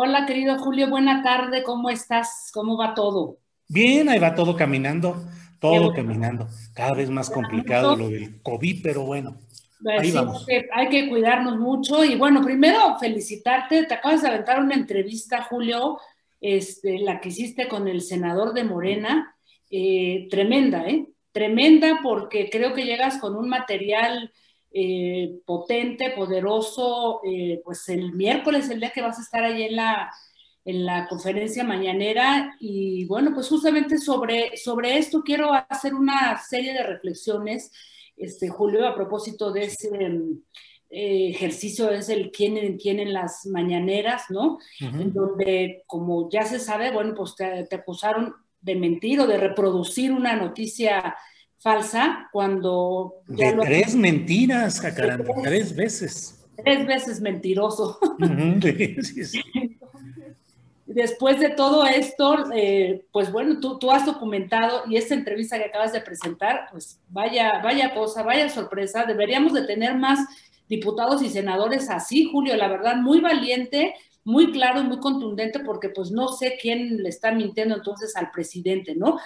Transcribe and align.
Hola, 0.00 0.26
querido 0.26 0.56
Julio, 0.60 0.88
buena 0.88 1.24
tarde, 1.24 1.64
¿cómo 1.64 1.90
estás? 1.90 2.52
¿Cómo 2.54 2.78
va 2.78 2.94
todo? 2.94 3.38
Bien, 3.66 4.08
ahí 4.08 4.20
va 4.20 4.36
todo 4.36 4.54
caminando, 4.54 5.16
todo 5.58 5.92
caminando. 5.92 6.46
Cada 6.72 6.94
vez 6.94 7.10
más 7.10 7.28
complicado 7.28 7.96
lo 7.96 8.08
del 8.08 8.40
COVID, 8.40 8.80
pero 8.80 9.02
bueno. 9.02 9.40
Pues 9.82 10.00
ahí 10.00 10.12
vamos. 10.12 10.46
hay 10.72 10.88
que 10.88 11.08
cuidarnos 11.08 11.58
mucho 11.58 12.04
y 12.04 12.14
bueno, 12.14 12.42
primero 12.42 12.96
felicitarte, 13.00 13.86
te 13.86 13.94
acabas 13.94 14.22
de 14.22 14.28
aventar 14.28 14.62
una 14.62 14.76
entrevista, 14.76 15.42
Julio, 15.42 15.98
este, 16.40 17.00
la 17.00 17.20
que 17.20 17.30
hiciste 17.30 17.66
con 17.66 17.88
el 17.88 18.00
senador 18.00 18.54
de 18.54 18.62
Morena, 18.62 19.34
eh, 19.68 20.28
tremenda, 20.30 20.86
¿eh? 20.86 21.08
Tremenda 21.32 21.98
porque 22.04 22.48
creo 22.50 22.72
que 22.72 22.84
llegas 22.84 23.18
con 23.18 23.34
un 23.34 23.48
material 23.48 24.32
eh, 24.70 25.40
potente, 25.46 26.10
poderoso, 26.10 27.20
eh, 27.24 27.60
pues 27.64 27.88
el 27.88 28.12
miércoles, 28.12 28.68
el 28.68 28.80
día 28.80 28.90
que 28.90 29.02
vas 29.02 29.18
a 29.18 29.22
estar 29.22 29.42
ahí 29.42 29.62
en 29.62 29.76
la, 29.76 30.10
en 30.64 30.84
la 30.84 31.08
conferencia 31.08 31.64
mañanera. 31.64 32.54
Y 32.60 33.06
bueno, 33.06 33.32
pues 33.34 33.48
justamente 33.48 33.98
sobre, 33.98 34.56
sobre 34.56 34.98
esto 34.98 35.22
quiero 35.22 35.52
hacer 35.52 35.94
una 35.94 36.38
serie 36.38 36.74
de 36.74 36.82
reflexiones, 36.82 37.72
este, 38.16 38.48
Julio, 38.48 38.86
a 38.86 38.94
propósito 38.94 39.52
de 39.52 39.64
ese 39.64 39.88
eh, 40.90 41.28
ejercicio, 41.30 41.90
es 41.90 42.08
el 42.08 42.30
quién 42.30 42.58
en 42.58 42.76
quién 42.76 42.98
en 42.98 43.12
las 43.12 43.46
mañaneras, 43.46 44.24
¿no? 44.28 44.58
En 44.80 45.12
donde, 45.12 45.84
como 45.86 46.28
ya 46.30 46.44
se 46.44 46.58
sabe, 46.58 46.90
bueno, 46.90 47.14
pues 47.14 47.36
te, 47.36 47.64
te 47.64 47.76
acusaron 47.76 48.34
de 48.60 48.74
mentir 48.74 49.20
o 49.20 49.26
de 49.26 49.38
reproducir 49.38 50.12
una 50.12 50.34
noticia 50.34 51.16
falsa 51.58 52.28
cuando... 52.32 53.14
De 53.26 53.52
tres 53.52 53.94
mentiras, 53.94 54.80
Jacaranda, 54.80 55.32
tres 55.42 55.74
veces. 55.74 56.46
Tres 56.56 56.86
veces 56.86 57.20
mentiroso. 57.20 57.98
Después 60.86 61.38
de 61.38 61.50
todo 61.50 61.84
esto, 61.84 62.50
eh, 62.54 63.04
pues 63.12 63.30
bueno, 63.30 63.60
tú, 63.60 63.78
tú 63.78 63.90
has 63.90 64.06
documentado 64.06 64.84
y 64.88 64.96
esta 64.96 65.14
entrevista 65.14 65.58
que 65.58 65.66
acabas 65.66 65.92
de 65.92 66.00
presentar, 66.00 66.66
pues 66.70 66.98
vaya, 67.10 67.60
vaya 67.62 67.92
cosa, 67.92 68.22
vaya 68.22 68.48
sorpresa. 68.48 69.04
Deberíamos 69.04 69.52
de 69.52 69.66
tener 69.66 69.94
más 69.96 70.18
diputados 70.66 71.22
y 71.22 71.28
senadores 71.28 71.90
así, 71.90 72.28
Julio, 72.30 72.56
la 72.56 72.68
verdad, 72.68 72.96
muy 72.96 73.20
valiente, 73.20 73.94
muy 74.24 74.52
claro 74.52 74.80
y 74.80 74.84
muy 74.84 74.98
contundente, 74.98 75.60
porque 75.60 75.88
pues 75.90 76.10
no 76.10 76.28
sé 76.28 76.58
quién 76.60 77.02
le 77.02 77.08
está 77.08 77.32
mintiendo 77.32 77.74
entonces 77.76 78.14
al 78.16 78.30
presidente, 78.30 78.94
¿no? 78.94 79.18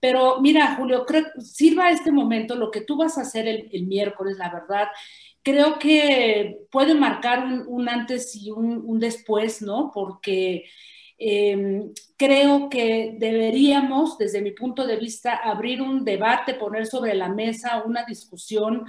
Pero 0.00 0.40
mira, 0.40 0.76
Julio, 0.76 1.04
creo, 1.06 1.26
sirva 1.38 1.90
este 1.90 2.10
momento, 2.10 2.56
lo 2.56 2.70
que 2.70 2.80
tú 2.80 2.96
vas 2.96 3.18
a 3.18 3.22
hacer 3.22 3.46
el, 3.46 3.86
miércoles, 3.86 4.38
la 4.38 4.50
verdad, 4.50 4.88
creo 5.42 5.78
que 5.78 6.58
puede 6.70 6.94
marcar 6.94 7.44
un, 7.66 7.88
antes 7.88 8.34
y 8.34 8.50
un, 8.50 8.98
después, 8.98 9.60
¿no? 9.62 9.90
Porque 9.92 10.64
em, 11.18 11.92
creo 12.16 12.70
que 12.70 13.14
deberíamos, 13.18 14.16
desde 14.16 14.40
mi 14.40 14.52
punto 14.52 14.86
de 14.86 14.96
vista, 14.96 15.36
abrir 15.36 15.82
un 15.82 16.04
debate, 16.04 16.54
poner 16.54 16.86
sobre 16.86 17.14
la 17.14 17.28
mesa 17.28 17.82
una 17.84 18.04
discusión 18.04 18.84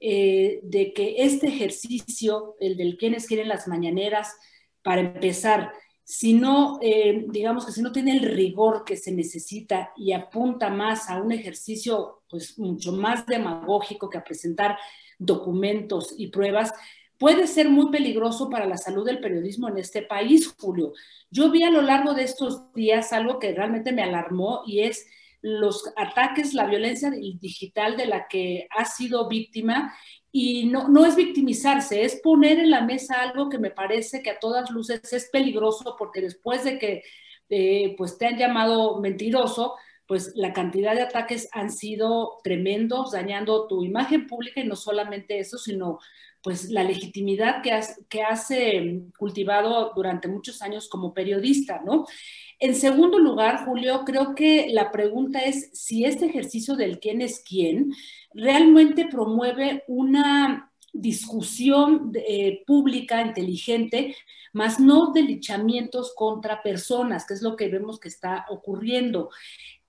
eh, 0.00 0.60
de 0.62 0.92
que 0.92 1.16
este 1.18 1.46
ejercicio, 1.48 2.56
el 2.60 2.76
del 2.76 2.96
quienes 2.96 3.26
quieren 3.26 3.48
las 3.48 3.68
mañaneras, 3.68 4.34
para 4.86 5.00
empezar, 5.00 5.72
si 6.04 6.32
no, 6.32 6.78
eh, 6.80 7.26
digamos 7.30 7.66
que 7.66 7.72
si 7.72 7.82
no 7.82 7.90
tiene 7.90 8.12
el 8.12 8.22
rigor 8.22 8.84
que 8.84 8.96
se 8.96 9.10
necesita 9.10 9.90
y 9.96 10.12
apunta 10.12 10.70
más 10.70 11.10
a 11.10 11.20
un 11.20 11.32
ejercicio 11.32 12.22
pues 12.30 12.56
mucho 12.56 12.92
más 12.92 13.26
demagógico 13.26 14.08
que 14.08 14.18
a 14.18 14.22
presentar 14.22 14.78
documentos 15.18 16.14
y 16.16 16.28
pruebas, 16.28 16.72
puede 17.18 17.48
ser 17.48 17.68
muy 17.68 17.90
peligroso 17.90 18.48
para 18.48 18.64
la 18.64 18.76
salud 18.76 19.04
del 19.04 19.18
periodismo 19.18 19.68
en 19.68 19.78
este 19.78 20.02
país, 20.02 20.54
Julio. 20.56 20.92
Yo 21.32 21.50
vi 21.50 21.64
a 21.64 21.70
lo 21.70 21.82
largo 21.82 22.14
de 22.14 22.22
estos 22.22 22.72
días 22.72 23.12
algo 23.12 23.40
que 23.40 23.54
realmente 23.54 23.90
me 23.90 24.04
alarmó 24.04 24.62
y 24.68 24.82
es 24.82 25.08
los 25.46 25.92
ataques, 25.96 26.54
la 26.54 26.66
violencia 26.66 27.10
digital 27.10 27.96
de 27.96 28.06
la 28.06 28.26
que 28.26 28.66
ha 28.76 28.84
sido 28.84 29.28
víctima. 29.28 29.94
Y 30.32 30.66
no, 30.66 30.88
no 30.88 31.06
es 31.06 31.14
victimizarse, 31.14 32.04
es 32.04 32.20
poner 32.20 32.58
en 32.58 32.70
la 32.70 32.82
mesa 32.82 33.22
algo 33.22 33.48
que 33.48 33.58
me 33.58 33.70
parece 33.70 34.22
que 34.22 34.30
a 34.30 34.40
todas 34.40 34.70
luces 34.70 35.12
es 35.12 35.30
peligroso 35.30 35.94
porque 35.96 36.20
después 36.20 36.64
de 36.64 36.78
que 36.78 37.02
eh, 37.48 37.94
pues 37.96 38.18
te 38.18 38.26
han 38.26 38.36
llamado 38.36 39.00
mentiroso, 39.00 39.76
pues 40.06 40.32
la 40.36 40.52
cantidad 40.52 40.94
de 40.94 41.02
ataques 41.02 41.48
han 41.52 41.70
sido 41.70 42.38
tremendos, 42.44 43.12
dañando 43.12 43.66
tu 43.66 43.84
imagen 43.84 44.26
pública 44.26 44.60
y 44.60 44.64
no 44.64 44.76
solamente 44.76 45.38
eso, 45.38 45.58
sino 45.58 45.98
pues 46.42 46.70
la 46.70 46.84
legitimidad 46.84 47.60
que 47.60 47.72
has, 47.72 48.00
que 48.08 48.22
has 48.22 48.50
eh, 48.52 49.02
cultivado 49.18 49.92
durante 49.96 50.28
muchos 50.28 50.62
años 50.62 50.88
como 50.88 51.12
periodista, 51.12 51.82
¿no? 51.84 52.06
En 52.60 52.74
segundo 52.76 53.18
lugar, 53.18 53.64
Julio, 53.64 54.02
creo 54.06 54.34
que 54.34 54.68
la 54.70 54.92
pregunta 54.92 55.40
es 55.40 55.70
si 55.72 56.04
este 56.04 56.26
ejercicio 56.26 56.76
del 56.76 57.00
quién 57.00 57.20
es 57.20 57.42
quién 57.46 57.92
realmente 58.32 59.06
promueve 59.10 59.82
una 59.88 60.72
discusión 60.92 62.12
eh, 62.14 62.62
pública 62.66 63.22
inteligente, 63.22 64.14
más 64.52 64.80
no 64.80 65.12
de 65.12 65.22
lichamientos 65.22 66.14
contra 66.14 66.62
personas, 66.62 67.26
que 67.26 67.34
es 67.34 67.42
lo 67.42 67.56
que 67.56 67.68
vemos 67.68 68.00
que 68.00 68.08
está 68.08 68.46
ocurriendo. 68.48 69.30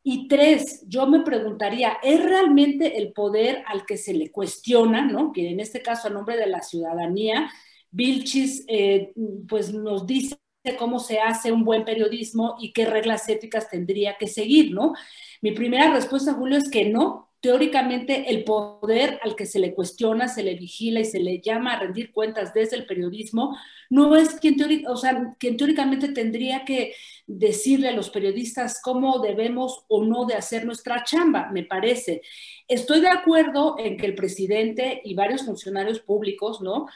Y 0.10 0.30
tres, 0.30 0.86
yo 0.88 1.06
me 1.06 1.20
preguntaría, 1.20 1.98
¿es 2.02 2.24
realmente 2.24 2.98
el 2.98 3.12
poder 3.12 3.62
al 3.68 3.86
que 3.86 3.98
se 3.98 4.14
le 4.14 4.32
cuestiona, 4.32 5.06
¿no? 5.06 5.34
que 5.34 5.50
en 5.50 5.60
este 5.60 5.82
caso 5.82 6.08
a 6.08 6.12
nombre 6.12 6.38
de 6.38 6.48
la 6.48 6.62
ciudadanía, 6.62 7.52
Vilchis 7.92 8.64
eh, 8.70 9.12
pues 9.50 9.74
nos 9.74 10.08
dice 10.08 10.38
cómo 10.80 11.00
se 11.00 11.20
hace 11.20 11.52
un 11.52 11.66
buen 11.66 11.84
periodismo 11.84 12.56
y 12.58 12.72
qué 12.72 12.86
reglas 12.86 13.28
éticas 13.28 13.70
tendría 13.70 14.16
que 14.18 14.28
seguir, 14.28 14.74
¿no? 14.74 14.94
Mi 15.42 15.52
primera 15.52 15.94
respuesta, 15.94 16.34
Julio, 16.36 16.58
es 16.58 16.70
que 16.70 16.86
no, 16.86 17.27
teóricamente 17.40 18.30
el 18.30 18.44
poder 18.44 19.20
al 19.24 19.36
que 19.36 19.46
se 19.46 19.60
le 19.60 19.74
cuestiona, 19.74 20.28
se 20.28 20.44
le 20.44 20.56
vigila 20.56 21.00
y 21.00 21.06
se 21.06 21.20
le 21.20 21.40
llama 21.40 21.74
a 21.74 21.80
rendir 21.80 22.12
cuentas 22.12 22.54
desde 22.54 22.78
el 22.78 22.86
periodismo, 22.86 23.56
no 23.90 24.16
es 24.16 24.40
quien, 24.40 24.56
o 24.88 24.98
sea, 24.98 25.36
quien 25.40 25.56
teóricamente 25.56 26.10
tendría 26.10 26.66
que 26.66 26.94
decirle 27.28 27.90
a 27.90 27.96
los 27.96 28.10
periodistas 28.10 28.82
cómo 28.82 29.20
debemos 29.20 29.86
o 29.88 30.04
no 30.04 30.26
de 30.26 30.34
hacer 30.34 30.66
nuestra 30.66 31.04
chamba, 31.04 31.50
me 31.52 31.64
parece. 31.64 32.22
Estoy 32.68 33.02
de 33.02 33.10
acuerdo 33.10 33.76
en 33.78 33.98
que 33.98 34.08
el 34.08 34.16
presidente 34.16 35.02
y 35.04 35.14
varios 35.14 35.46
funcionarios 35.46 36.00
públicos, 36.00 36.62
¿no? 36.62 36.88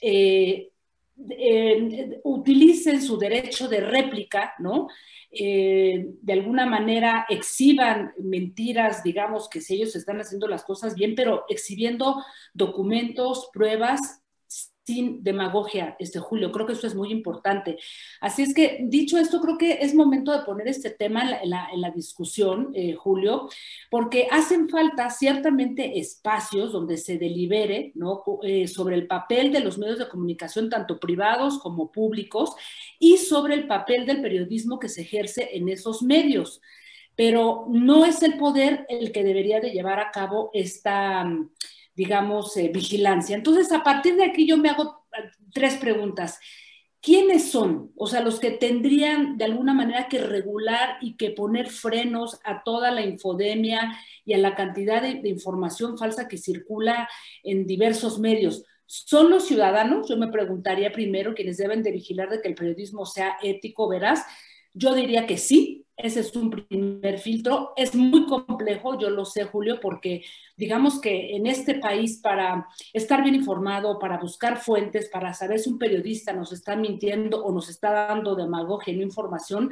Eh, 0.00 0.69
eh, 1.28 2.20
utilicen 2.24 3.02
su 3.02 3.18
derecho 3.18 3.68
de 3.68 3.80
réplica, 3.80 4.54
¿no? 4.58 4.88
Eh, 5.32 6.06
de 6.22 6.32
alguna 6.32 6.66
manera 6.66 7.24
exhiban 7.28 8.12
mentiras, 8.18 9.04
digamos 9.04 9.48
que 9.48 9.60
si 9.60 9.76
ellos 9.76 9.94
están 9.94 10.20
haciendo 10.20 10.48
las 10.48 10.64
cosas 10.64 10.94
bien, 10.96 11.14
pero 11.14 11.44
exhibiendo 11.48 12.24
documentos, 12.52 13.48
pruebas 13.52 14.19
sin 14.94 15.22
demagogia, 15.22 15.96
este 15.98 16.18
Julio. 16.18 16.52
Creo 16.52 16.66
que 16.66 16.72
eso 16.72 16.86
es 16.86 16.94
muy 16.94 17.10
importante. 17.10 17.78
Así 18.20 18.42
es 18.42 18.54
que, 18.54 18.80
dicho 18.82 19.18
esto, 19.18 19.40
creo 19.40 19.56
que 19.56 19.78
es 19.80 19.94
momento 19.94 20.32
de 20.32 20.44
poner 20.44 20.68
este 20.68 20.90
tema 20.90 21.22
en 21.40 21.50
la, 21.50 21.90
discusión, 21.94 22.70
eh, 22.74 22.94
Julio, 22.94 23.48
porque 23.90 24.28
hacen 24.30 24.68
falta 24.68 25.10
ciertamente 25.10 25.98
espacios 25.98 26.72
donde 26.72 26.96
se 26.96 27.18
delibere 27.18 27.92
¿no? 27.94 28.22
Eh, 28.42 28.68
sobre 28.68 28.96
el 28.96 29.06
papel 29.06 29.52
de 29.52 29.60
los 29.60 29.78
medios 29.78 29.98
de 29.98 30.08
comunicación, 30.08 30.70
tanto 30.70 30.98
privados 30.98 31.58
como 31.58 31.90
públicos, 31.90 32.54
y 32.98 33.16
sobre 33.16 33.54
el 33.54 33.66
papel 33.66 34.06
del 34.06 34.22
periodismo 34.22 34.78
que 34.78 34.88
se 34.88 35.02
ejerce 35.02 35.50
en 35.52 35.68
esos 35.68 36.02
medios. 36.02 36.60
Pero 37.20 37.66
no 37.68 38.06
es 38.06 38.22
el 38.22 38.38
poder 38.38 38.86
el 38.88 39.12
que 39.12 39.24
debería 39.24 39.60
de 39.60 39.72
llevar 39.72 40.00
a 40.00 40.10
cabo 40.10 40.50
esta 40.54 41.26
digamos, 42.00 42.56
eh, 42.56 42.70
vigilancia. 42.72 43.36
Entonces, 43.36 43.70
a 43.72 43.82
partir 43.82 44.16
de 44.16 44.24
aquí 44.24 44.46
yo 44.46 44.56
me 44.56 44.70
hago 44.70 45.04
eh, 45.12 45.30
tres 45.52 45.76
preguntas. 45.76 46.38
¿Quiénes 47.02 47.50
son? 47.50 47.92
O 47.96 48.06
sea, 48.06 48.22
los 48.22 48.40
que 48.40 48.50
tendrían 48.50 49.36
de 49.36 49.44
alguna 49.44 49.74
manera 49.74 50.08
que 50.08 50.18
regular 50.18 50.96
y 51.02 51.18
que 51.18 51.30
poner 51.30 51.68
frenos 51.68 52.38
a 52.44 52.62
toda 52.62 52.90
la 52.90 53.02
infodemia 53.02 53.98
y 54.24 54.32
a 54.32 54.38
la 54.38 54.54
cantidad 54.54 55.02
de, 55.02 55.28
información 55.28 55.98
falsa 55.98 56.26
que 56.26 56.38
circula 56.38 57.06
en 57.42 57.66
diversos 57.66 58.18
medios. 58.18 58.64
¿Son 58.86 59.28
los 59.28 59.46
ciudadanos? 59.46 60.08
Yo 60.08 60.16
me 60.16 60.28
preguntaría 60.28 60.92
primero, 60.92 61.34
quienes 61.34 61.58
deben 61.58 61.82
de 61.82 61.92
vigilar 61.92 62.30
de 62.30 62.40
que 62.40 62.48
el 62.48 62.54
periodismo 62.54 63.04
sea 63.04 63.36
ético, 63.42 63.88
veraz. 63.88 64.24
Yo 64.72 64.94
diría 64.94 65.26
que 65.26 65.36
sí, 65.36 65.79
ese 66.02 66.20
es 66.20 66.34
un 66.36 66.50
primer 66.50 67.18
filtro. 67.18 67.72
Es 67.76 67.94
muy 67.94 68.26
complejo, 68.26 68.98
yo 68.98 69.10
lo 69.10 69.24
sé, 69.24 69.44
Julio, 69.44 69.78
porque 69.80 70.22
digamos 70.56 71.00
que 71.00 71.36
en 71.36 71.46
este 71.46 71.76
país 71.76 72.20
para 72.22 72.66
estar 72.92 73.22
bien 73.22 73.34
informado, 73.34 73.98
para 73.98 74.18
buscar 74.18 74.58
fuentes, 74.58 75.08
para 75.08 75.34
saber 75.34 75.58
si 75.58 75.70
un 75.70 75.78
periodista 75.78 76.32
nos 76.32 76.52
está 76.52 76.76
mintiendo 76.76 77.44
o 77.44 77.52
nos 77.52 77.68
está 77.68 77.90
dando 78.08 78.34
demagogia 78.34 78.94
no 78.94 79.02
información, 79.02 79.70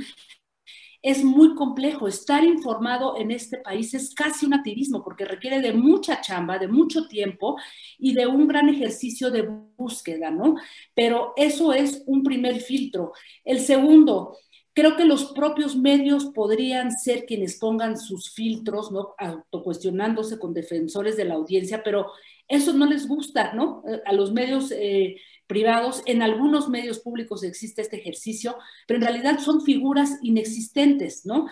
es 1.02 1.25
muy 1.25 1.54
complejo. 1.54 2.08
Estar 2.08 2.44
informado 2.44 3.16
en 3.19 3.30
este 3.30 3.58
país 3.58 3.94
es 3.94 4.14
casi 4.14 4.46
un 4.46 4.54
activismo 4.54 5.02
porque 5.02 5.25
requiere 5.25 5.60
de 5.60 5.72
mucha 5.72 6.20
chamba, 6.20 6.58
de 6.58 6.69
mucho 6.69 7.06
tiempo 7.08 7.56
y 7.98 8.14
de 8.14 8.26
un 8.26 8.48
gran 8.48 8.69
ejercicio 8.69 9.30
de 9.30 9.42
búsqueda, 9.76 10.30
¿no? 10.30 10.56
Pero 10.94 11.32
eso 11.36 11.72
es 11.72 12.02
un 12.06 12.22
primer 12.22 12.60
filtro. 12.60 13.12
El 13.44 13.60
segundo, 13.60 14.36
Creo 14.78 14.96
que 14.96 15.04
los 15.04 15.32
propios 15.32 15.75
medios 15.75 16.26
podrían 16.26 16.92
ser 16.92 17.26
quienes 17.26 17.58
pongan 17.58 17.98
sus 17.98 18.30
filtros, 18.32 18.92
¿no? 18.92 19.16
Autocuestionándose 19.19 20.38
con 20.38 20.54
defensores 20.54 21.16
de 21.16 21.25
la 21.25 21.34
audiencia, 21.34 21.82
pero 21.82 22.12
eso 22.46 22.72
no 22.72 22.86
les 22.86 23.08
gusta, 23.08 23.54
¿no? 23.54 23.82
A 24.06 24.12
los 24.12 24.30
medios 24.30 24.70
eh, 24.70 25.16
privados, 25.48 26.00
en 26.06 26.22
algunos 26.22 26.69
medios 26.69 27.00
públicos 27.00 27.42
existe 27.42 27.82
este 27.82 27.96
ejercicio, 27.96 28.56
pero 28.86 29.00
en 29.00 29.06
realidad 29.06 29.40
son 29.40 29.62
figuras 29.62 30.16
inexistentes, 30.22 31.26
¿no? 31.26 31.48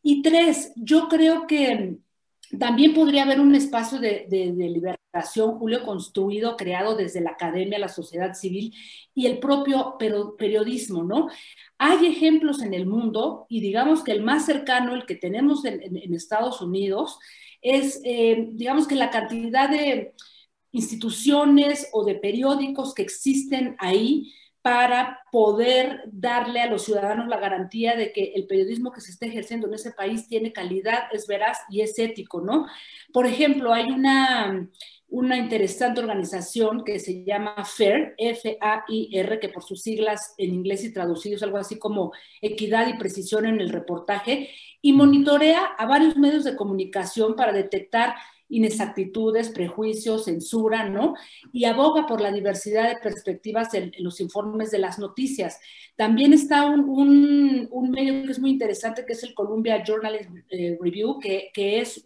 Y 0.00 0.22
tres, 0.22 0.70
yo 0.76 1.08
creo 1.08 1.48
que 1.48 1.96
también 2.60 2.94
podría 2.94 3.24
haber 3.24 3.40
un 3.40 3.56
espacio 3.56 3.98
de, 3.98 4.28
liberación, 4.30 4.97
Julio, 5.58 5.84
construido, 5.84 6.56
creado 6.56 6.96
desde 6.96 7.20
la 7.20 7.30
academia, 7.30 7.78
la 7.78 7.88
sociedad 7.88 8.34
civil 8.34 8.74
y 9.14 9.26
el 9.26 9.38
propio 9.38 9.96
periodismo, 9.98 11.02
¿no? 11.02 11.28
Hay 11.78 12.06
ejemplos 12.06 12.62
en 12.62 12.74
el 12.74 12.86
mundo 12.86 13.46
y 13.48 13.60
digamos 13.60 14.04
que 14.04 14.12
el 14.12 14.22
más 14.22 14.46
cercano, 14.46 14.94
el 14.94 15.06
que 15.06 15.16
tenemos 15.16 15.64
en, 15.64 16.14
Estados 16.14 16.60
Unidos, 16.60 17.18
es, 17.62 18.00
eh, 18.04 18.48
digamos 18.52 18.86
que 18.86 18.94
la 18.94 19.10
cantidad 19.10 19.68
de 19.70 20.14
instituciones 20.72 21.88
o 21.92 22.04
de 22.04 22.14
periódicos 22.16 22.94
que 22.94 23.02
existen 23.02 23.76
ahí 23.78 24.32
para 24.68 25.20
poder 25.32 26.02
darle 26.12 26.60
a 26.60 26.68
los 26.68 26.84
ciudadanos 26.84 27.26
la 27.26 27.38
garantía 27.38 27.96
de 27.96 28.12
que 28.12 28.32
el 28.34 28.46
periodismo 28.46 28.92
que 28.92 29.00
se 29.00 29.12
está 29.12 29.24
ejerciendo 29.24 29.66
en 29.66 29.72
ese 29.72 29.92
país 29.92 30.28
tiene 30.28 30.52
calidad, 30.52 31.04
es 31.10 31.26
veraz 31.26 31.56
y 31.70 31.80
es 31.80 31.98
ético, 31.98 32.42
¿no? 32.42 32.66
Por 33.10 33.24
ejemplo, 33.24 33.72
hay 33.72 33.86
una, 33.86 34.68
una 35.08 35.38
interesante 35.38 36.00
organización 36.00 36.84
que 36.84 36.98
se 36.98 37.24
llama 37.24 37.64
FAIR, 37.64 38.14
F-A-I-R, 38.18 39.40
que 39.40 39.48
por 39.48 39.62
sus 39.62 39.80
siglas 39.80 40.34
en 40.36 40.52
inglés 40.52 40.84
y 40.84 40.92
traducidos 40.92 41.42
algo 41.42 41.56
así 41.56 41.78
como 41.78 42.12
equidad 42.42 42.88
y 42.88 42.98
precisión 42.98 43.46
en 43.46 43.62
el 43.62 43.70
reportaje, 43.70 44.50
y 44.82 44.92
monitorea 44.92 45.64
a 45.78 45.86
varios 45.86 46.18
medios 46.18 46.44
de 46.44 46.56
comunicación 46.56 47.36
para 47.36 47.54
detectar 47.54 48.16
inexactitudes, 48.48 49.50
prejuicios, 49.50 50.24
censura, 50.24 50.88
¿no? 50.88 51.14
Y 51.52 51.64
aboga 51.64 52.06
por 52.06 52.20
la 52.20 52.32
diversidad 52.32 52.88
de 52.88 53.00
perspectivas 53.00 53.74
en, 53.74 53.92
los 53.98 54.20
informes 54.20 54.70
de 54.70 54.78
las 54.78 54.98
noticias. 54.98 55.60
También 55.96 56.32
está 56.32 56.66
un, 56.66 57.68
medio 57.90 58.24
que 58.24 58.32
es 58.32 58.38
muy 58.38 58.50
interesante, 58.50 59.04
que 59.06 59.12
es 59.12 59.22
el 59.22 59.34
Columbia 59.34 59.82
Journalism 59.84 60.38
eh, 60.50 60.78
Review, 60.80 61.18
que, 61.18 61.50
es 61.54 62.02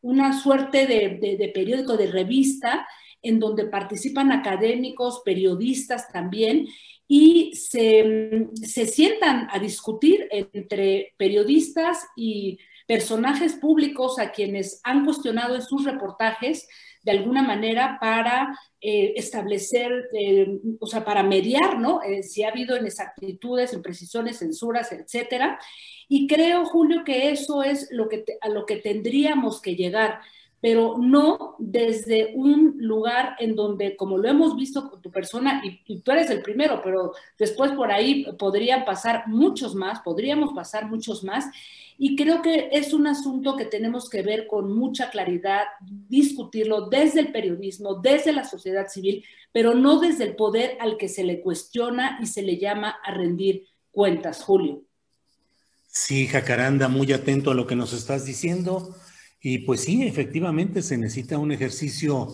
una 0.00 0.40
suerte 0.40 0.86
de, 0.86 1.50
periódico, 1.54 1.96
de 1.96 2.06
revista, 2.06 2.86
en 3.22 3.38
donde 3.38 3.66
participan 3.66 4.32
académicos, 4.32 5.22
periodistas 5.24 6.10
también, 6.12 6.66
y 7.06 7.54
se, 7.54 8.48
se 8.54 8.86
sientan 8.86 9.48
a 9.50 9.58
discutir 9.58 10.26
entre 10.30 11.14
periodistas 11.18 12.06
y 12.16 12.58
personajes 12.86 13.54
públicos 13.54 14.18
a 14.18 14.30
quienes 14.30 14.80
han 14.84 15.04
cuestionado 15.04 15.54
en 15.54 15.62
sus 15.62 15.84
reportajes 15.84 16.68
de 17.02 17.12
alguna 17.12 17.42
manera 17.42 17.98
para 18.00 18.58
eh, 18.80 19.12
establecer, 19.16 20.08
eh, 20.18 20.58
o 20.80 20.86
sea, 20.86 21.04
para 21.04 21.22
mediar, 21.22 21.78
¿no? 21.78 22.02
Eh, 22.02 22.22
si 22.22 22.42
ha 22.42 22.48
habido 22.48 22.76
inexactitudes, 22.76 23.74
imprecisiones, 23.74 24.38
censuras, 24.38 24.90
etcétera. 24.90 25.58
Y 26.08 26.26
creo, 26.26 26.64
Julio, 26.64 27.04
que 27.04 27.30
eso 27.30 27.62
es 27.62 27.88
lo 27.90 28.08
que 28.08 28.24
a 28.40 28.48
lo 28.48 28.64
que 28.64 28.76
tendríamos 28.76 29.60
que 29.60 29.76
llegar 29.76 30.20
pero 30.64 30.96
no 30.96 31.56
desde 31.58 32.32
un 32.34 32.76
lugar 32.78 33.36
en 33.38 33.54
donde, 33.54 33.96
como 33.96 34.16
lo 34.16 34.26
hemos 34.30 34.56
visto 34.56 34.88
con 34.88 35.02
tu 35.02 35.10
persona, 35.10 35.62
y, 35.62 36.00
tú 36.00 36.10
eres 36.10 36.30
el 36.30 36.40
primero, 36.40 36.80
pero 36.82 37.12
después 37.38 37.72
por 37.72 37.92
ahí 37.92 38.24
podrían 38.38 38.86
pasar 38.86 39.24
muchos 39.26 39.74
más, 39.74 40.00
podríamos 40.00 40.54
pasar 40.54 40.88
muchos 40.88 41.22
más, 41.22 41.44
y 41.98 42.16
creo 42.16 42.40
que 42.40 42.70
es 42.72 42.94
un 42.94 43.06
asunto 43.06 43.56
que 43.56 43.66
tenemos 43.66 44.08
que 44.08 44.22
ver 44.22 44.46
con 44.46 44.74
mucha 44.74 45.10
claridad, 45.10 45.64
discutirlo 46.08 46.88
desde 46.88 47.20
el 47.20 47.30
periodismo, 47.30 47.96
desde 47.96 48.32
la 48.32 48.44
sociedad 48.44 48.88
civil, 48.88 49.22
pero 49.52 49.74
no 49.74 50.00
desde 50.00 50.24
el 50.24 50.34
poder 50.34 50.78
al 50.80 50.96
que 50.96 51.10
se 51.10 51.24
le 51.24 51.42
cuestiona 51.42 52.18
y 52.22 52.26
se 52.26 52.40
le 52.40 52.56
llama 52.56 52.96
a 53.04 53.12
rendir 53.12 53.66
cuentas, 53.90 54.42
Julio. 54.42 54.80
Sí, 55.88 56.26
Jacaranda, 56.26 56.88
muy 56.88 57.12
atento 57.12 57.50
a 57.50 57.54
lo 57.54 57.66
que 57.66 57.76
nos 57.76 57.92
estás 57.92 58.24
diciendo. 58.24 58.96
Y 59.46 59.58
pues 59.58 59.82
sí, 59.82 60.04
efectivamente 60.04 60.80
se 60.80 60.96
necesita 60.96 61.36
un 61.36 61.52
ejercicio 61.52 62.28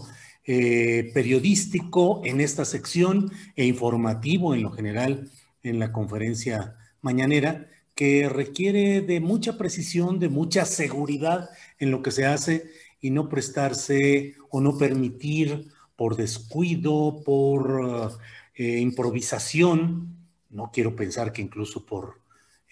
eh, 0.45 1.11
periodístico 1.13 2.23
en 2.25 2.41
esta 2.41 2.65
sección 2.65 3.33
e 3.57 3.67
informativo 3.67 4.55
en 4.55 4.63
lo 4.63 4.71
general 4.71 5.29
en 5.65 5.81
la 5.81 5.91
conferencia 5.91 6.77
mañanera 7.03 7.67
que 7.97 8.29
requiere 8.29 9.01
de 9.01 9.19
mucha 9.19 9.59
precisión, 9.59 10.21
de 10.21 10.29
mucha 10.29 10.65
seguridad 10.65 11.51
en 11.81 11.91
lo 11.91 12.01
que 12.01 12.13
se 12.13 12.27
hace 12.27 12.71
y 13.01 13.11
no 13.11 13.29
prestarse 13.29 14.37
o 14.49 14.61
no 14.61 14.79
permitir 14.79 15.67
por 15.97 16.15
descuido, 16.15 17.25
por 17.25 18.21
eh, 18.55 18.79
improvisación, 18.79 20.17
no 20.49 20.71
quiero 20.73 20.95
pensar 20.95 21.33
que 21.33 21.43
incluso 21.43 21.85
por 21.85 22.21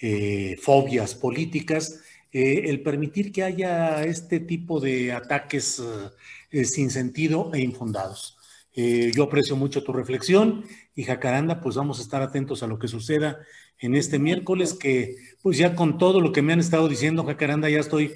eh, 0.01 0.57
fobias 0.63 1.17
políticas, 1.17 2.03
eh, 2.33 2.65
el 2.67 2.83
permitir 2.83 3.33
que 3.33 3.43
haya 3.43 4.05
este 4.05 4.41
tipo 4.41 4.81
de 4.81 5.13
ataques 5.13 5.83
eh, 6.51 6.65
sin 6.65 6.91
sentido 6.91 7.51
e 7.55 7.61
infundados. 7.61 8.37
Eh, 8.75 9.11
yo 9.15 9.25
aprecio 9.25 9.57
mucho 9.57 9.83
tu 9.83 9.93
reflexión 9.93 10.65
y 10.95 11.05
Jacaranda, 11.05 11.61
pues 11.61 11.77
vamos 11.77 11.99
a 11.99 12.03
estar 12.03 12.23
atentos 12.23 12.63
a 12.63 12.67
lo 12.67 12.79
que 12.79 12.87
suceda 12.87 13.41
en 13.81 13.95
este 13.95 14.19
miércoles, 14.19 14.75
que 14.75 15.17
pues 15.43 15.59
ya 15.59 15.75
con 15.75 15.99
todo 15.99 16.21
lo 16.21 16.33
que 16.33 16.43
me 16.43 16.53
han 16.53 16.61
estado 16.61 16.89
diciendo, 16.89 17.25
Jacaranda, 17.25 17.69
ya 17.69 17.81
estoy 17.81 18.13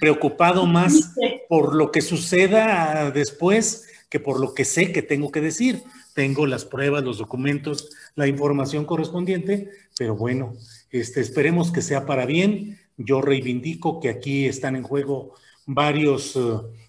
preocupado 0.00 0.66
más 0.66 1.14
por 1.48 1.74
lo 1.74 1.90
que 1.90 2.02
suceda 2.02 3.10
después 3.10 3.86
que 4.10 4.20
por 4.20 4.40
lo 4.40 4.54
que 4.54 4.64
sé 4.64 4.92
que 4.92 5.02
tengo 5.02 5.30
que 5.30 5.40
decir. 5.40 5.82
Tengo 6.14 6.46
las 6.46 6.64
pruebas, 6.64 7.04
los 7.04 7.18
documentos, 7.18 7.90
la 8.16 8.26
información 8.26 8.84
correspondiente, 8.84 9.70
pero 9.96 10.16
bueno, 10.16 10.54
este, 10.90 11.20
esperemos 11.20 11.70
que 11.70 11.82
sea 11.82 12.04
para 12.04 12.26
bien 12.26 12.79
yo 13.02 13.22
reivindico 13.22 13.98
que 13.98 14.10
aquí 14.10 14.46
están 14.46 14.76
en 14.76 14.82
juego 14.82 15.34
varios 15.66 16.36
eh, 16.36 16.40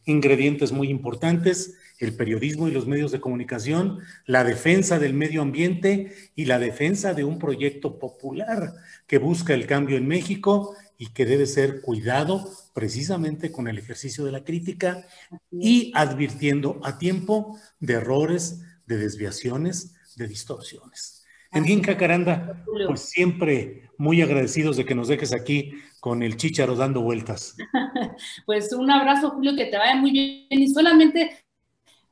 ingredientes 0.06 0.72
muy 0.72 0.89
importantes, 0.89 1.75
el 2.00 2.15
periodismo 2.15 2.68
y 2.68 2.72
los 2.72 2.88
medios 2.88 3.12
de 3.12 3.22
comunicación, 3.22 4.00
la 4.25 4.44
defensa 4.44 4.98
del 4.98 5.13
medio 5.13 5.41
ambiente 5.41 6.13
y 6.36 6.46
la 6.46 6.58
defensa 6.60 7.13
de 7.13 7.24
un 7.24 7.38
proyecto 7.38 8.00
popular 8.00 8.74
que 9.06 9.20
busca 9.20 9.53
el 9.53 9.68
cambio 9.68 9.98
en 9.98 10.08
México 10.08 10.75
y 10.98 11.08
que 11.13 11.25
debe 11.25 11.46
ser 11.46 11.82
cuidado 11.82 12.50
precisamente 12.74 13.51
con 13.51 13.68
el 13.68 13.77
ejercicio 13.77 14.25
de 14.25 14.32
la 14.32 14.44
crítica 14.44 15.06
y 15.51 15.91
advirtiendo 15.96 16.82
a 16.84 16.98
tiempo 16.98 17.58
de 17.80 17.94
errores, 17.94 18.62
de 18.88 18.98
desviaciones, 18.98 19.94
de 20.15 20.27
distorsiones. 20.27 21.21
En 21.53 21.65
fin, 21.65 21.81
Cacaranda, 21.81 22.63
pues 22.88 23.01
siempre 23.01 23.89
muy 23.98 24.22
agradecidos 24.22 24.77
de 24.77 24.86
que 24.86 24.96
nos 24.96 25.10
dejes 25.10 25.34
aquí 25.34 25.74
con 26.00 26.24
el 26.24 26.38
chícharo 26.38 26.75
dando 26.75 27.01
vueltas. 27.01 27.55
Pues 28.46 28.74
un 28.74 28.89
abrazo, 28.89 29.31
Julio, 29.31 29.55
que 29.55 29.65
te 29.65 29.77
vaya 29.77 29.96
muy 29.96 30.12
bien. 30.12 30.46
Y 30.50 30.67
solamente 30.67 31.31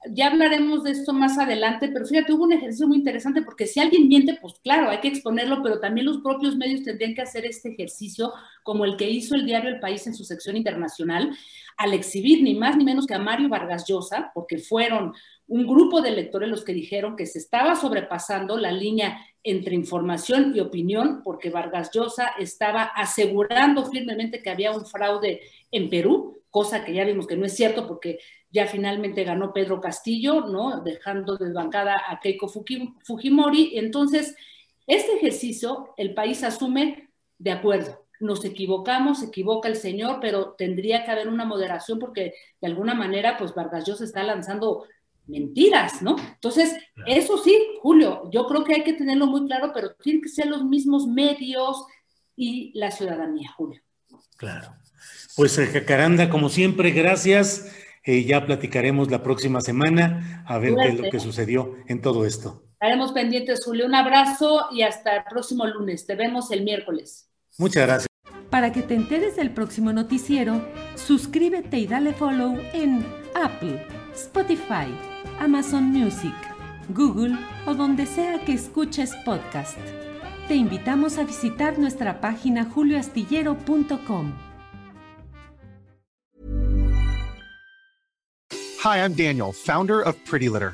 ya 0.08 0.28
hablaremos 0.28 0.84
de 0.84 0.92
esto 0.92 1.14
más 1.14 1.38
adelante, 1.38 1.90
pero 1.90 2.06
fíjate, 2.06 2.32
hubo 2.34 2.46
un 2.46 2.54
ejercicio 2.54 2.88
muy 2.88 2.98
interesante 2.98 3.42
porque 3.42 3.68
si 3.68 3.80
alguien 3.80 4.08
miente, 4.08 4.38
pues 4.42 4.54
claro, 4.64 4.90
hay 4.90 5.00
que 5.00 5.10
exponerlo, 5.10 5.62
pero 5.62 5.80
también 5.80 6.06
los 6.06 6.20
propios 6.20 6.56
medios 6.56 6.84
tendrían 6.84 7.14
que 7.14 7.22
hacer 7.22 7.46
este 7.46 7.70
ejercicio 7.74 8.32
como 8.64 8.86
el 8.86 8.96
que 8.96 9.10
hizo 9.10 9.36
el 9.36 9.46
diario 9.46 9.70
El 9.70 9.80
País 9.80 10.08
en 10.08 10.16
su 10.16 10.24
sección 10.24 10.56
internacional, 10.56 11.36
al 11.78 11.94
exhibir 11.94 12.44
ni 12.44 12.56
más 12.56 12.78
ni 12.78 12.86
menos 12.86 13.06
que 13.06 13.14
a 13.14 13.20
Mario 13.20 13.50
Vargas 13.50 13.86
Llosa, 13.88 14.32
porque 14.34 14.58
fueron 14.58 15.14
un 15.50 15.66
grupo 15.66 16.02
de 16.02 16.12
lectores 16.12 16.48
los 16.48 16.64
que 16.64 16.74
dijeron 16.74 17.16
que 17.16 17.26
se 17.26 17.40
estaba 17.40 17.76
sobrepasando 17.76 18.56
la 18.58 18.72
línea 18.72 19.20
entre 19.44 19.74
información 19.74 20.54
y 20.56 20.60
opinión, 20.60 21.22
porque 21.24 21.50
Vargas 21.50 21.90
Llosa 21.92 22.34
estaba 22.40 22.84
asegurando 22.84 23.86
firmemente 23.86 24.44
que 24.44 24.52
había 24.52 24.72
un 24.72 24.86
fraude 24.86 25.42
en 25.72 25.90
Perú, 25.90 26.44
cosa 26.52 26.86
que 26.86 26.94
ya 26.94 27.04
vimos 27.04 27.26
que 27.26 27.36
no 27.36 27.46
es 27.46 27.56
cierto 27.56 27.88
porque 27.88 28.20
ya 28.52 28.68
finalmente 28.68 29.24
ganó 29.24 29.52
Pedro 29.52 29.82
Castillo, 29.82 30.42
¿no? 30.42 30.82
Dejando 30.82 31.36
desbancada 31.36 32.00
a 32.08 32.20
Keiko 32.20 32.48
Fujimori. 32.48 33.72
Entonces, 33.76 34.36
este 34.86 35.14
ejercicio 35.14 35.94
el 35.98 36.14
país 36.14 36.44
asume 36.44 37.10
de 37.40 37.52
acuerdo. 37.52 38.06
Nos 38.20 38.46
equivocamos, 38.46 39.20
se 39.20 39.28
equivoca 39.28 39.68
el 39.68 39.78
señor, 39.78 40.20
pero 40.20 40.54
tendría 40.58 41.06
que 41.06 41.12
haber 41.12 41.28
una 41.28 41.46
moderación 41.46 41.98
porque 41.98 42.34
de 42.62 42.68
alguna 42.68 42.94
manera, 42.94 43.38
pues 43.38 43.56
Vargas 43.56 43.86
Llosa 43.86 44.04
está 44.04 44.24
lanzando 44.24 44.86
mentiras, 45.30 46.02
¿no? 46.02 46.16
Entonces, 46.18 46.76
eso 47.06 47.38
sí, 47.38 47.58
Julio, 47.82 48.30
yo 48.32 48.48
creo 48.48 48.64
que 48.64 48.76
hay 48.76 48.84
que 48.84 48.94
tenerlo 48.94 49.28
muy 49.28 49.46
claro, 49.46 49.72
pero 49.74 49.94
tienen 49.96 50.22
que 50.22 50.30
ser 50.30 50.48
los 50.48 50.64
mismos 50.66 51.08
medios 51.08 51.86
y 52.36 52.72
la 52.78 52.92
ciudadanía, 52.92 53.52
Julio. 53.56 53.82
Claro. 54.38 54.74
Pues 55.36 55.58
Jacaranda, 55.58 56.30
como 56.30 56.50
siempre, 56.50 56.92
gracias. 56.92 57.72
Eh, 58.04 58.24
ya 58.24 58.46
platicaremos 58.46 59.12
la 59.12 59.22
próxima 59.22 59.62
semana 59.62 60.44
a 60.48 60.58
ver 60.58 60.76
qué 60.76 60.88
es 60.88 61.00
lo 61.00 61.10
que 61.10 61.20
sucedió 61.20 61.76
en 61.88 62.02
todo 62.02 62.26
esto. 62.26 62.64
Estaremos 62.74 63.12
pendientes, 63.12 63.64
Julio. 63.64 63.86
Un 63.86 63.96
abrazo 63.96 64.68
y 64.72 64.84
hasta 64.84 65.18
el 65.18 65.24
próximo 65.30 65.66
lunes. 65.66 66.06
Te 66.06 66.16
vemos 66.16 66.50
el 66.52 66.64
miércoles. 66.64 67.30
Muchas 67.58 67.86
gracias. 67.86 68.08
Para 68.50 68.72
que 68.72 68.82
te 68.82 68.96
enteres 68.96 69.36
del 69.36 69.52
próximo 69.52 69.94
noticiero, 69.94 70.66
suscríbete 70.96 71.78
y 71.78 71.88
dale 71.88 72.14
follow 72.14 72.58
en 72.74 73.19
Apple, 73.36 73.86
Spotify, 74.14 74.88
Amazon 75.40 75.84
Music, 75.84 76.34
Google 76.90 77.38
o 77.66 77.74
donde 77.74 78.06
sea 78.06 78.40
que 78.46 78.54
escuches 78.54 79.16
podcast. 79.26 79.78
Te 80.48 80.56
invitamos 80.56 81.18
a 81.18 81.24
visitar 81.24 81.78
nuestra 81.78 82.20
página 82.22 82.66
julioastillero.com. 82.66 84.34
Hi, 88.84 89.00
I'm 89.00 89.14
Daniel, 89.14 89.52
founder 89.52 90.02
of 90.02 90.16
Pretty 90.26 90.50
Litter. 90.50 90.74